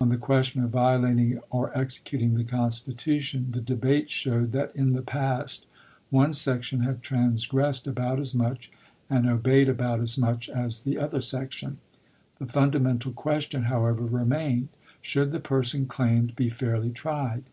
On 0.00 0.10
the 0.10 0.16
question 0.16 0.62
of 0.62 0.70
violat 0.70 1.18
ing 1.18 1.40
or 1.50 1.76
executing 1.76 2.34
the 2.34 2.44
Constitution, 2.44 3.48
the 3.50 3.60
debates 3.60 4.12
showed 4.12 4.52
that 4.52 4.70
in 4.76 4.92
the 4.92 5.02
past 5.02 5.66
one 6.08 6.32
section 6.32 6.82
had 6.84 7.02
trans 7.02 7.44
gressed 7.48 7.88
about 7.88 8.20
as 8.20 8.32
much 8.32 8.70
and 9.10 9.26
obeyed 9.28 9.68
about 9.68 9.98
as 9.98 10.16
much 10.16 10.48
as 10.48 10.78
the 10.82 10.98
other 11.00 11.20
section. 11.20 11.78
The 12.38 12.46
fundamental 12.46 13.10
question, 13.12 13.64
however, 13.64 14.04
remained. 14.04 14.68
Should 15.00 15.32
the 15.32 15.40
person 15.40 15.86
claimed 15.86 16.36
be 16.36 16.48
fairly 16.48 16.90
tried? 16.92 17.46